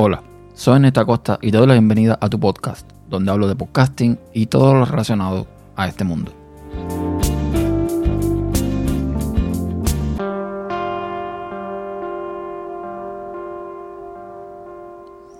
Hola, 0.00 0.22
soy 0.54 0.78
Neta 0.78 1.04
Costa 1.04 1.40
y 1.42 1.50
te 1.50 1.56
doy 1.56 1.66
la 1.66 1.72
bienvenida 1.72 2.16
a 2.20 2.28
tu 2.28 2.38
podcast, 2.38 2.88
donde 3.08 3.32
hablo 3.32 3.48
de 3.48 3.56
podcasting 3.56 4.16
y 4.32 4.46
todo 4.46 4.72
lo 4.72 4.84
relacionado 4.84 5.48
a 5.74 5.88
este 5.88 6.04
mundo. 6.04 6.32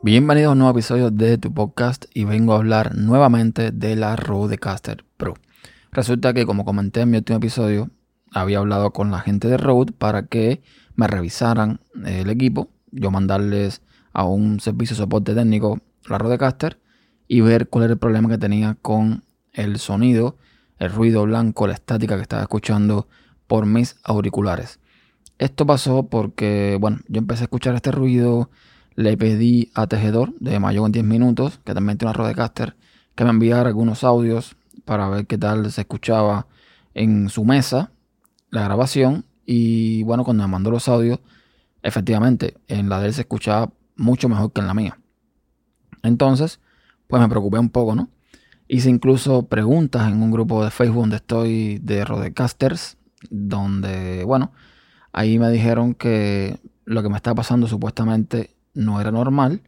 Bienvenidos 0.02 0.48
a 0.48 0.52
un 0.54 0.58
nuevo 0.58 0.72
episodio 0.72 1.12
de 1.12 1.38
tu 1.38 1.54
podcast 1.54 2.06
y 2.12 2.24
vengo 2.24 2.54
a 2.54 2.56
hablar 2.56 2.96
nuevamente 2.96 3.70
de 3.70 3.94
la 3.94 4.16
Rodecaster 4.16 5.04
Pro. 5.16 5.34
Resulta 5.92 6.34
que 6.34 6.46
como 6.46 6.64
comenté 6.64 7.02
en 7.02 7.10
mi 7.10 7.18
último 7.18 7.36
episodio, 7.36 7.90
había 8.32 8.58
hablado 8.58 8.92
con 8.92 9.12
la 9.12 9.20
gente 9.20 9.46
de 9.46 9.56
Rode 9.56 9.92
para 9.92 10.26
que 10.26 10.62
me 10.96 11.06
revisaran 11.06 11.78
el 12.04 12.28
equipo, 12.28 12.70
yo 12.90 13.12
mandarles 13.12 13.82
a 14.12 14.24
un 14.24 14.60
servicio 14.60 14.94
de 14.94 15.02
soporte 15.02 15.34
técnico 15.34 15.80
la 16.06 16.18
Rodecaster 16.18 16.78
y 17.26 17.40
ver 17.40 17.68
cuál 17.68 17.84
era 17.84 17.92
el 17.92 17.98
problema 17.98 18.28
que 18.28 18.38
tenía 18.38 18.76
con 18.80 19.24
el 19.52 19.78
sonido, 19.78 20.36
el 20.78 20.90
ruido 20.90 21.24
blanco, 21.24 21.66
la 21.66 21.74
estática 21.74 22.16
que 22.16 22.22
estaba 22.22 22.42
escuchando 22.42 23.08
por 23.46 23.66
mis 23.66 23.96
auriculares. 24.04 24.80
Esto 25.38 25.66
pasó 25.66 26.04
porque, 26.04 26.78
bueno, 26.80 26.98
yo 27.08 27.18
empecé 27.18 27.42
a 27.42 27.44
escuchar 27.44 27.74
este 27.74 27.92
ruido, 27.92 28.50
le 28.94 29.16
pedí 29.16 29.70
a 29.74 29.86
Tejedor 29.86 30.34
de 30.40 30.58
Mayo 30.58 30.84
en 30.86 30.92
10 30.92 31.04
minutos, 31.04 31.60
que 31.64 31.74
también 31.74 31.98
tiene 31.98 32.10
una 32.10 32.18
Rodecaster, 32.18 32.76
que 33.14 33.24
me 33.24 33.30
enviara 33.30 33.68
algunos 33.68 34.04
audios 34.04 34.56
para 34.84 35.08
ver 35.08 35.26
qué 35.26 35.38
tal 35.38 35.70
se 35.70 35.82
escuchaba 35.82 36.46
en 36.94 37.28
su 37.28 37.44
mesa 37.44 37.92
la 38.50 38.62
grabación 38.64 39.24
y 39.44 40.02
bueno, 40.02 40.24
cuando 40.24 40.42
me 40.42 40.50
mandó 40.50 40.70
los 40.70 40.88
audios, 40.88 41.20
efectivamente, 41.82 42.54
en 42.68 42.88
la 42.88 43.00
de 43.00 43.08
él 43.08 43.14
se 43.14 43.22
escuchaba 43.22 43.70
mucho 43.98 44.30
mejor 44.30 44.52
que 44.52 44.62
en 44.62 44.66
la 44.66 44.72
mía. 44.72 44.98
Entonces, 46.02 46.60
pues 47.06 47.20
me 47.20 47.28
preocupé 47.28 47.58
un 47.58 47.68
poco, 47.68 47.94
¿no? 47.94 48.08
Hice 48.66 48.88
incluso 48.88 49.46
preguntas 49.46 50.10
en 50.10 50.22
un 50.22 50.30
grupo 50.30 50.64
de 50.64 50.70
Facebook 50.70 51.02
donde 51.02 51.16
estoy 51.16 51.78
de 51.80 52.04
Rodecasters, 52.06 52.96
donde, 53.28 54.24
bueno, 54.24 54.52
ahí 55.12 55.38
me 55.38 55.50
dijeron 55.50 55.94
que 55.94 56.58
lo 56.86 57.02
que 57.02 57.10
me 57.10 57.16
estaba 57.16 57.34
pasando 57.36 57.66
supuestamente 57.66 58.56
no 58.72 59.00
era 59.00 59.10
normal, 59.10 59.62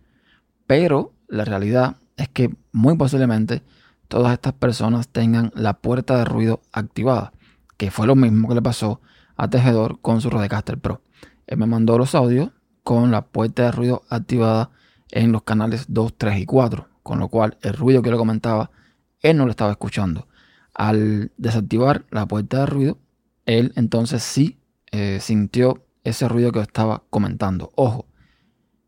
pero 0.66 1.12
la 1.28 1.44
realidad 1.44 1.96
es 2.16 2.28
que 2.28 2.54
muy 2.72 2.96
posiblemente 2.96 3.62
todas 4.08 4.32
estas 4.32 4.54
personas 4.54 5.08
tengan 5.08 5.52
la 5.54 5.74
puerta 5.74 6.16
de 6.16 6.24
ruido 6.24 6.62
activada 6.72 7.32
que 7.80 7.90
fue 7.90 8.06
lo 8.06 8.14
mismo 8.14 8.46
que 8.46 8.54
le 8.54 8.60
pasó 8.60 9.00
a 9.38 9.48
Tejedor 9.48 10.02
con 10.02 10.20
su 10.20 10.28
Rodecaster 10.28 10.76
Pro. 10.76 11.00
Él 11.46 11.56
me 11.56 11.64
mandó 11.64 11.96
los 11.96 12.14
audios 12.14 12.50
con 12.82 13.10
la 13.10 13.26
puerta 13.26 13.64
de 13.64 13.72
ruido 13.72 14.02
activada 14.08 14.70
en 15.10 15.32
los 15.32 15.42
canales 15.42 15.86
2, 15.88 16.14
3 16.16 16.38
y 16.40 16.46
4, 16.46 16.88
con 17.02 17.18
lo 17.18 17.28
cual 17.28 17.58
el 17.62 17.74
ruido 17.74 18.02
que 18.02 18.10
le 18.10 18.16
comentaba, 18.16 18.70
él 19.20 19.36
no 19.36 19.44
lo 19.44 19.50
estaba 19.50 19.72
escuchando. 19.72 20.28
Al 20.74 21.32
desactivar 21.36 22.04
la 22.10 22.26
puerta 22.26 22.60
de 22.60 22.66
ruido, 22.66 22.98
él 23.46 23.72
entonces 23.76 24.22
sí 24.22 24.58
eh, 24.92 25.18
sintió 25.20 25.84
ese 26.04 26.28
ruido 26.28 26.52
que 26.52 26.60
estaba 26.60 27.02
comentando. 27.10 27.72
Ojo, 27.74 28.06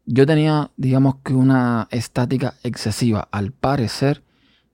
yo 0.04 0.26
tenía, 0.26 0.70
digamos 0.76 1.16
que 1.24 1.34
una 1.34 1.88
estática 1.90 2.54
excesiva. 2.62 3.28
Al 3.30 3.52
parecer, 3.52 4.24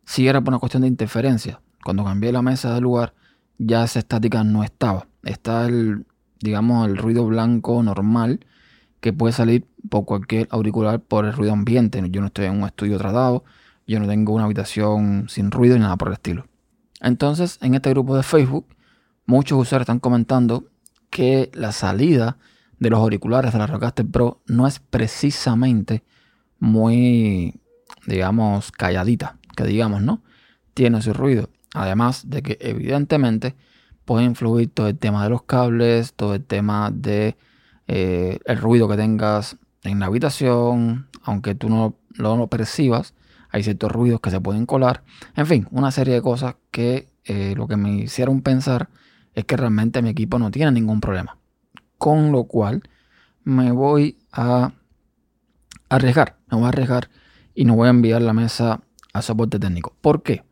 sí 0.05 0.28
era 0.28 0.41
por 0.41 0.52
una 0.52 0.58
cuestión 0.58 0.83
de 0.83 0.89
interferencia. 0.89 1.61
Cuando 1.84 2.05
cambié 2.05 2.33
la 2.33 2.42
mesa 2.42 2.74
de 2.74 2.80
lugar, 2.80 3.14
ya 3.58 3.84
esa 3.84 3.98
estática 3.98 4.44
no 4.44 4.62
estaba. 4.64 5.08
Está 5.22 5.66
el, 5.66 6.06
digamos, 6.41 6.89
el 6.89 6.96
ruido 6.96 7.27
blanco 7.27 7.83
normal 7.83 8.41
que 9.01 9.13
puede 9.13 9.33
salir 9.33 9.67
por 9.89 10.05
cualquier 10.05 10.49
auricular 10.51 11.01
por 11.01 11.25
el 11.25 11.33
ruido 11.33 11.53
ambiente. 11.53 12.03
Yo 12.11 12.21
no 12.21 12.29
estoy 12.29 12.47
en 12.47 12.61
un 12.61 12.65
estudio 12.65 12.99
tratado, 12.99 13.45
yo 13.86 14.01
no 14.01 14.07
tengo 14.07 14.35
una 14.35 14.45
habitación 14.45 15.27
sin 15.29 15.51
ruido 15.51 15.77
ni 15.77 15.83
nada 15.83 15.97
por 15.97 16.09
el 16.09 16.14
estilo. 16.14 16.47
Entonces, 17.01 17.58
en 17.63 17.75
este 17.75 17.91
grupo 17.91 18.17
de 18.17 18.23
Facebook, 18.23 18.67
muchos 19.27 19.58
usuarios 19.58 19.85
están 19.85 20.01
comentando 20.01 20.64
que 21.11 21.51
la 21.55 21.73
salida 21.73 22.37
de 22.79 22.91
los 22.91 23.01
auriculares 23.01 23.53
de 23.53 23.58
la 23.58 23.67
Rodecaster 23.67 24.07
Pro 24.07 24.41
no 24.47 24.67
es 24.67 24.79
precisamente 24.81 26.03
muy, 26.58 27.61
digamos, 28.07 28.73
calladita, 28.73 29.39
que 29.57 29.64
digamos, 29.64 30.03
¿no? 30.03 30.23
Tiene 30.75 30.98
ese 30.98 31.13
ruido. 31.13 31.48
Además 31.75 32.29
de 32.29 32.42
que 32.42 32.58
evidentemente 32.61 33.55
puede 34.05 34.25
influir 34.25 34.70
todo 34.70 34.89
el 34.89 34.98
tema 34.98 35.25
de 35.25 35.31
los 35.31 35.42
cables, 35.42 36.14
todo 36.14 36.35
el 36.35 36.45
tema 36.45 36.91
de 36.92 37.37
eh, 37.89 38.39
el 38.45 38.59
ruido 38.59 38.87
que 38.87 38.97
tengas 38.97 39.57
en 39.83 39.99
la 39.99 40.07
habitación, 40.07 41.09
aunque 41.23 41.55
tú 41.55 41.69
no, 41.69 41.97
lo 42.17 42.47
percibas, 42.47 43.15
hay 43.51 43.63
ciertos 43.63 43.91
ruidos 43.91 44.21
que 44.21 44.31
se 44.31 44.41
pueden 44.41 44.67
colar. 44.67 45.03
En 45.35 45.47
fin, 45.47 45.67
una 45.71 45.91
serie 45.91 46.15
de 46.15 46.23
cosas 46.23 46.57
que 46.71 47.09
eh, 47.25 47.55
lo 47.57 47.67
que 47.67 47.77
me 47.77 47.91
hicieron 47.97 48.43
pensar 48.43 48.91
es 49.35 49.45
que 49.45 49.57
realmente 49.57 50.03
mi 50.03 50.11
equipo 50.11 50.39
no 50.39 50.51
tiene 50.51 50.71
ningún 50.73 51.01
problema. 51.01 51.39
Con 51.97 52.31
lo 52.31 52.45
cual 52.45 52.83
me 53.43 53.73
voy 53.73 54.19
a 54.33 54.73
arriesgar, 55.89 56.37
me 56.51 56.59
voy 56.59 56.67
a 56.67 56.69
arriesgar 56.69 57.09
y 57.55 57.65
no 57.65 57.75
voy 57.75 57.87
a 57.87 57.91
enviar 57.91 58.20
la 58.20 58.35
mesa 58.35 58.83
a 59.15 59.23
soporte 59.23 59.59
técnico. 59.59 59.95
¿Por 60.03 60.23
qué? 60.23 60.45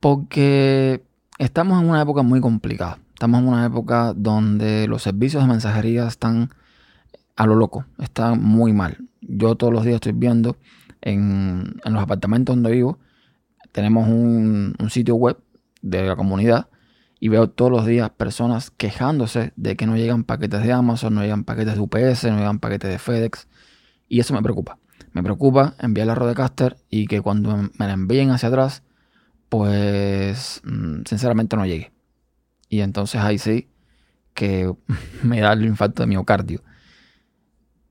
Porque 0.00 1.04
estamos 1.38 1.80
en 1.80 1.88
una 1.88 2.02
época 2.02 2.22
muy 2.22 2.40
complicada. 2.40 2.98
Estamos 3.16 3.40
en 3.40 3.48
una 3.48 3.64
época 3.64 4.12
donde 4.14 4.86
los 4.88 5.00
servicios 5.00 5.42
de 5.42 5.48
mensajería 5.48 6.06
están 6.06 6.50
a 7.34 7.46
lo 7.46 7.54
loco, 7.54 7.86
están 7.98 8.44
muy 8.44 8.74
mal. 8.74 9.08
Yo 9.22 9.54
todos 9.54 9.72
los 9.72 9.84
días 9.84 9.94
estoy 9.94 10.12
viendo 10.12 10.58
en, 11.00 11.80
los 11.82 12.02
apartamentos 12.02 12.54
donde 12.54 12.72
vivo, 12.72 12.98
tenemos 13.72 14.06
un, 14.06 14.74
un 14.78 14.90
sitio 14.90 15.14
web 15.14 15.38
de 15.80 16.06
la 16.06 16.14
comunidad 16.14 16.68
y 17.18 17.28
veo 17.30 17.48
todos 17.48 17.70
los 17.70 17.86
días 17.86 18.10
personas 18.10 18.70
quejándose 18.70 19.54
de 19.56 19.76
que 19.76 19.86
no 19.86 19.96
llegan 19.96 20.24
paquetes 20.24 20.62
de 20.62 20.72
Amazon, 20.74 21.14
no 21.14 21.22
llegan 21.22 21.44
paquetes 21.44 21.76
de 21.76 21.80
UPS, 21.80 22.24
no 22.24 22.36
llegan 22.36 22.58
paquetes 22.58 22.90
de 22.90 22.98
FedEx. 22.98 23.48
Y 24.10 24.20
eso 24.20 24.34
me 24.34 24.42
preocupa. 24.42 24.78
Me 25.14 25.22
preocupa 25.22 25.74
enviar 25.78 26.06
la 26.06 26.14
Rodecaster 26.14 26.76
y 26.90 27.06
que 27.06 27.22
cuando 27.22 27.56
me 27.56 27.86
la 27.86 27.94
envíen 27.94 28.30
hacia 28.30 28.50
atrás 28.50 28.82
pues 29.48 30.60
mm, 30.64 31.04
sinceramente 31.06 31.56
no 31.56 31.64
llegué. 31.64 31.95
Y 32.68 32.80
entonces 32.80 33.20
ahí 33.20 33.38
sí 33.38 33.68
que 34.34 34.72
me 35.22 35.40
da 35.40 35.52
el 35.52 35.64
infarto 35.64 36.02
de 36.02 36.06
miocardio. 36.06 36.62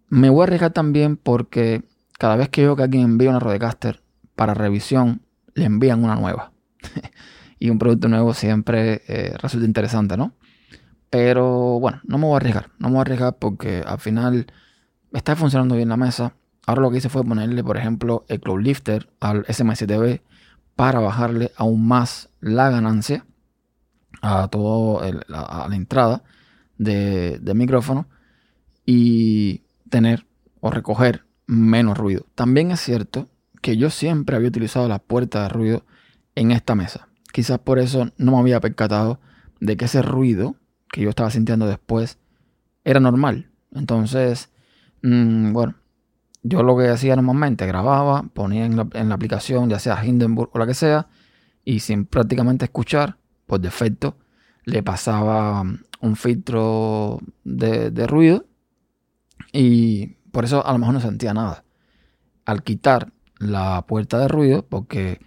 Me 0.07 0.29
voy 0.29 0.41
a 0.41 0.43
arriesgar 0.43 0.71
también 0.71 1.17
porque 1.17 1.83
cada 2.17 2.37
vez 2.37 2.49
que 2.49 2.61
veo 2.61 2.75
que 2.75 2.83
alguien 2.83 3.03
envía 3.03 3.29
una 3.29 3.39
Rodecaster 3.39 4.01
para 4.35 4.53
revisión, 4.53 5.21
le 5.53 5.65
envían 5.65 6.03
una 6.03 6.15
nueva. 6.15 6.51
y 7.59 7.69
un 7.69 7.79
producto 7.79 8.07
nuevo 8.07 8.33
siempre 8.33 9.01
eh, 9.07 9.33
resulta 9.41 9.65
interesante, 9.65 10.15
¿no? 10.15 10.33
Pero 11.09 11.79
bueno, 11.79 12.01
no 12.03 12.17
me 12.17 12.25
voy 12.25 12.33
a 12.35 12.37
arriesgar. 12.37 12.69
No 12.77 12.87
me 12.87 12.93
voy 12.93 12.99
a 12.99 13.01
arriesgar 13.01 13.37
porque 13.37 13.83
al 13.85 13.99
final 13.99 14.47
está 15.13 15.35
funcionando 15.35 15.75
bien 15.75 15.89
la 15.89 15.97
mesa. 15.97 16.35
Ahora 16.65 16.81
lo 16.81 16.91
que 16.91 16.97
hice 16.97 17.09
fue 17.09 17.23
ponerle, 17.23 17.63
por 17.63 17.77
ejemplo, 17.77 18.25
el 18.27 18.39
Cloud 18.39 18.61
Lifter 18.61 19.09
al 19.19 19.45
SM7B 19.45 20.21
para 20.75 20.99
bajarle 20.99 21.51
aún 21.57 21.87
más 21.87 22.29
la 22.41 22.69
ganancia 22.69 23.25
a 24.25 24.47
todo 24.47 25.01
a 25.01 25.67
la 25.69 25.75
entrada 25.75 26.23
de, 26.77 27.39
micrófono 27.55 28.07
y 28.85 29.61
tener 29.89 30.25
o 30.59 30.71
recoger 30.71 31.25
menos 31.47 31.97
ruido. 31.97 32.25
También 32.35 32.71
es 32.71 32.79
cierto 32.79 33.29
que 33.61 33.77
yo 33.77 33.89
siempre 33.89 34.35
había 34.35 34.49
utilizado 34.49 34.87
la 34.87 34.99
puerta 34.99 35.43
de 35.43 35.49
ruido 35.49 35.85
en 36.35 36.51
esta 36.51 36.75
mesa. 36.75 37.07
Quizás 37.31 37.59
por 37.59 37.79
eso 37.79 38.09
no 38.17 38.31
me 38.33 38.39
había 38.39 38.59
percatado 38.59 39.19
de 39.59 39.77
que 39.77 39.85
ese 39.85 40.01
ruido 40.01 40.55
que 40.91 41.01
yo 41.01 41.09
estaba 41.09 41.29
sintiendo 41.29 41.67
después 41.67 42.17
era 42.83 42.99
normal. 42.99 43.49
Entonces, 43.73 44.49
mm, 45.01 45.51
bueno, 45.53 45.75
yo 46.43 46.63
lo 46.63 46.77
que 46.77 46.89
hacía 46.89 47.15
normalmente, 47.15 47.65
grababa, 47.65 48.23
ponía 48.33 48.65
en 48.65 48.77
la, 48.77 49.15
aplicación, 49.15 49.69
ya 49.69 49.79
sea 49.79 50.05
Hindenburg 50.05 50.51
o 50.53 50.59
la 50.59 50.67
que 50.67 50.75
sea, 50.75 51.07
y 51.63 51.79
sin 51.79 52.05
prácticamente 52.05 52.65
escuchar, 52.65 53.17
por 53.45 53.59
defecto, 53.59 54.17
le 54.63 54.83
pasaba 54.83 55.61
um, 55.61 55.77
un 56.01 56.15
filtro 56.15 57.19
de, 57.43 57.91
de 57.91 58.07
ruido 58.07 58.45
y 59.51 60.15
por 60.31 60.45
eso 60.45 60.65
a 60.65 60.71
lo 60.73 60.79
mejor 60.79 60.95
no 60.95 61.01
sentía 61.01 61.33
nada. 61.33 61.63
Al 62.45 62.63
quitar 62.63 63.13
la 63.39 63.85
puerta 63.87 64.19
de 64.19 64.27
ruido, 64.27 64.65
porque 64.67 65.19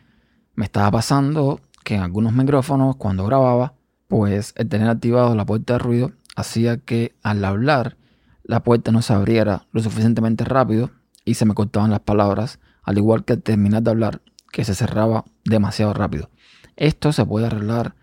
me 0.54 0.64
estaba 0.64 0.90
pasando 0.90 1.60
que 1.84 1.94
en 1.94 2.02
algunos 2.02 2.32
micrófonos 2.32 2.96
cuando 2.96 3.24
grababa, 3.24 3.74
pues 4.08 4.54
el 4.56 4.68
tener 4.68 4.88
activado 4.88 5.34
la 5.34 5.46
puerta 5.46 5.74
de 5.74 5.78
ruido 5.78 6.12
hacía 6.36 6.78
que 6.78 7.14
al 7.22 7.44
hablar 7.44 7.96
la 8.44 8.62
puerta 8.62 8.92
no 8.92 9.02
se 9.02 9.12
abriera 9.12 9.66
lo 9.72 9.82
suficientemente 9.82 10.44
rápido 10.44 10.90
y 11.24 11.34
se 11.34 11.44
me 11.44 11.54
cortaban 11.54 11.90
las 11.90 12.00
palabras, 12.00 12.60
al 12.82 12.96
igual 12.96 13.24
que 13.24 13.34
al 13.34 13.42
terminar 13.42 13.82
de 13.82 13.90
hablar, 13.90 14.22
que 14.50 14.64
se 14.64 14.74
cerraba 14.74 15.24
demasiado 15.44 15.92
rápido. 15.92 16.30
Esto 16.76 17.12
se 17.12 17.26
puede 17.26 17.46
arreglar 17.46 17.94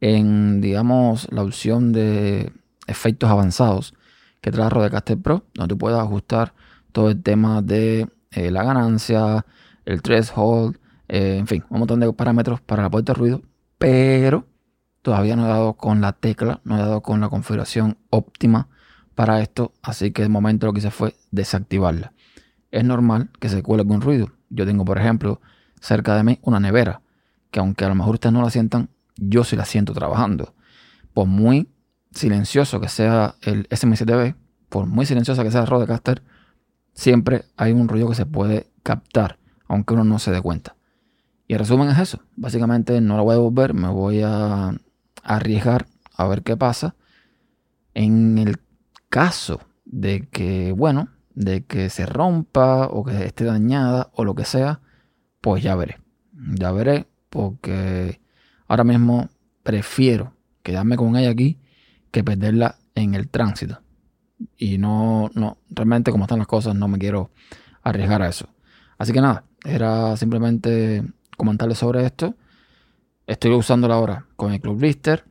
en, 0.00 0.60
digamos, 0.60 1.28
la 1.30 1.42
opción 1.42 1.92
de 1.92 2.52
efectos 2.86 3.30
avanzados 3.30 3.94
que 4.40 4.50
trae 4.50 4.70
Rodecaster 4.70 5.18
Pro, 5.18 5.44
donde 5.54 5.74
tú 5.74 5.78
puedes 5.78 5.98
ajustar 5.98 6.54
todo 6.92 7.10
el 7.10 7.22
tema 7.22 7.62
de 7.62 8.08
eh, 8.30 8.50
la 8.50 8.62
ganancia, 8.62 9.44
el 9.84 10.02
threshold, 10.02 10.78
eh, 11.08 11.36
en 11.38 11.46
fin, 11.46 11.64
un 11.70 11.80
montón 11.80 12.00
de 12.00 12.12
parámetros 12.12 12.60
para 12.60 12.82
la 12.82 12.90
puerta 12.90 13.12
de 13.12 13.18
ruido, 13.18 13.42
pero 13.78 14.46
todavía 15.02 15.36
no 15.36 15.46
he 15.46 15.48
dado 15.48 15.74
con 15.74 16.00
la 16.00 16.12
tecla, 16.12 16.60
no 16.64 16.76
he 16.76 16.80
dado 16.80 17.02
con 17.02 17.20
la 17.20 17.28
configuración 17.28 17.98
óptima 18.10 18.68
para 19.14 19.40
esto, 19.40 19.72
así 19.82 20.12
que 20.12 20.22
de 20.22 20.28
momento 20.28 20.66
lo 20.66 20.72
que 20.72 20.80
hice 20.80 20.90
fue 20.90 21.14
desactivarla. 21.30 22.12
Es 22.70 22.84
normal 22.84 23.30
que 23.40 23.48
se 23.48 23.62
cuele 23.62 23.80
algún 23.80 24.00
ruido. 24.00 24.30
Yo 24.50 24.66
tengo, 24.66 24.84
por 24.84 24.98
ejemplo, 24.98 25.40
cerca 25.80 26.14
de 26.14 26.22
mí 26.22 26.38
una 26.42 26.60
nevera, 26.60 27.00
que 27.50 27.60
aunque 27.60 27.84
a 27.84 27.88
lo 27.88 27.94
mejor 27.94 28.14
ustedes 28.14 28.32
no 28.32 28.42
la 28.42 28.50
sientan, 28.50 28.90
yo 29.18 29.44
sí 29.44 29.56
la 29.56 29.64
siento 29.64 29.92
trabajando. 29.92 30.54
Por 31.12 31.26
muy 31.26 31.68
silencioso 32.12 32.80
que 32.80 32.88
sea 32.88 33.34
el 33.42 33.68
SM7B, 33.68 34.34
por 34.68 34.86
muy 34.86 35.06
silenciosa 35.06 35.42
que 35.42 35.50
sea 35.50 35.66
Rodecaster, 35.66 36.22
siempre 36.94 37.44
hay 37.56 37.72
un 37.72 37.88
ruido 37.88 38.08
que 38.08 38.14
se 38.14 38.26
puede 38.26 38.70
captar, 38.82 39.38
aunque 39.66 39.94
uno 39.94 40.04
no 40.04 40.18
se 40.18 40.30
dé 40.30 40.40
cuenta. 40.40 40.76
Y 41.46 41.54
el 41.54 41.60
resumen 41.60 41.88
es 41.88 41.98
eso. 41.98 42.20
Básicamente 42.36 43.00
no 43.00 43.16
lo 43.16 43.24
voy 43.24 43.32
a 43.32 43.36
devolver, 43.36 43.74
me 43.74 43.88
voy 43.88 44.22
a 44.22 44.74
arriesgar 45.22 45.86
a 46.14 46.26
ver 46.26 46.42
qué 46.42 46.56
pasa. 46.56 46.94
En 47.94 48.38
el 48.38 48.58
caso 49.08 49.60
de 49.84 50.28
que, 50.28 50.72
bueno, 50.72 51.08
de 51.34 51.64
que 51.64 51.88
se 51.88 52.04
rompa 52.04 52.86
o 52.86 53.04
que 53.04 53.24
esté 53.24 53.44
dañada 53.44 54.10
o 54.12 54.24
lo 54.24 54.34
que 54.34 54.44
sea, 54.44 54.80
pues 55.40 55.62
ya 55.62 55.74
veré. 55.74 56.00
Ya 56.32 56.72
veré 56.72 57.06
porque 57.30 58.20
ahora 58.68 58.84
mismo 58.84 59.28
prefiero 59.62 60.34
quedarme 60.62 60.96
con 60.96 61.16
ella 61.16 61.30
aquí 61.30 61.58
que 62.10 62.22
perderla 62.22 62.76
en 62.94 63.14
el 63.14 63.28
tránsito. 63.28 63.80
Y 64.56 64.78
no, 64.78 65.30
no, 65.34 65.58
realmente 65.70 66.10
como 66.10 66.24
están 66.24 66.38
las 66.38 66.46
cosas, 66.46 66.74
no 66.74 66.86
me 66.86 66.98
quiero 66.98 67.30
arriesgar 67.82 68.22
a 68.22 68.28
eso. 68.28 68.48
Así 68.98 69.12
que 69.12 69.20
nada, 69.20 69.44
era 69.64 70.16
simplemente 70.16 71.02
comentarles 71.36 71.78
sobre 71.78 72.04
esto. 72.04 72.34
Estoy 73.26 73.52
usándola 73.52 73.94
ahora 73.94 74.26
con 74.36 74.52
el 74.52 74.60
Club 74.60 74.78
Blister. 74.78 75.24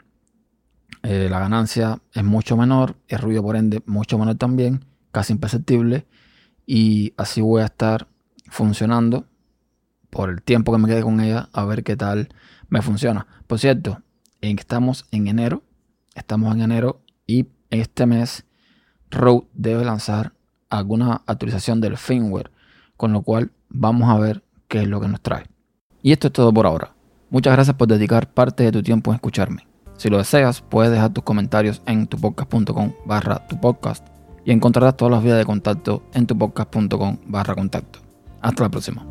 Eh, 1.03 1.27
la 1.29 1.39
ganancia 1.39 2.01
es 2.13 2.23
mucho 2.23 2.57
menor, 2.57 2.97
el 3.07 3.19
ruido 3.19 3.43
por 3.43 3.55
ende 3.55 3.81
mucho 3.85 4.17
menor 4.17 4.35
también, 4.35 4.85
casi 5.11 5.33
imperceptible. 5.33 6.05
Y 6.65 7.13
así 7.17 7.41
voy 7.41 7.61
a 7.61 7.65
estar 7.65 8.07
funcionando 8.49 9.25
por 10.09 10.29
el 10.29 10.41
tiempo 10.41 10.71
que 10.71 10.77
me 10.77 10.87
quede 10.87 11.01
con 11.01 11.19
ella 11.21 11.49
a 11.53 11.65
ver 11.65 11.83
qué 11.83 11.95
tal 11.95 12.29
me 12.69 12.81
funciona. 12.81 13.27
Por 13.47 13.59
cierto, 13.59 14.01
estamos 14.41 15.05
en 15.11 15.27
enero, 15.27 15.63
estamos 16.15 16.55
en 16.55 16.61
enero 16.61 17.01
y 17.25 17.47
este 17.69 18.05
mes 18.05 18.45
Rode 19.09 19.47
debe 19.53 19.85
lanzar 19.85 20.33
alguna 20.69 21.21
actualización 21.25 21.79
del 21.81 21.97
firmware, 21.97 22.51
con 22.97 23.13
lo 23.13 23.21
cual 23.21 23.51
vamos 23.69 24.09
a 24.09 24.19
ver 24.19 24.43
qué 24.67 24.81
es 24.81 24.87
lo 24.87 24.99
que 24.99 25.07
nos 25.07 25.21
trae. 25.21 25.45
Y 26.01 26.11
esto 26.11 26.27
es 26.27 26.33
todo 26.33 26.53
por 26.53 26.65
ahora. 26.65 26.93
Muchas 27.29 27.53
gracias 27.53 27.75
por 27.75 27.87
dedicar 27.87 28.33
parte 28.33 28.63
de 28.63 28.71
tu 28.71 28.83
tiempo 28.83 29.11
en 29.11 29.15
escucharme. 29.15 29.67
Si 29.97 30.09
lo 30.09 30.17
deseas, 30.17 30.61
puedes 30.61 30.91
dejar 30.91 31.11
tus 31.11 31.23
comentarios 31.23 31.81
en 31.85 32.07
tupodcast.com 32.07 32.93
barra 33.05 33.47
tu 33.47 33.59
podcast 33.59 34.05
y 34.45 34.51
encontrarás 34.51 34.95
todas 34.95 35.11
las 35.11 35.23
vías 35.23 35.37
de 35.37 35.45
contacto 35.45 36.03
en 36.13 36.27
tupodcast.com 36.27 37.17
barra 37.25 37.55
contacto. 37.55 37.99
Hasta 38.41 38.63
la 38.63 38.69
próxima. 38.69 39.05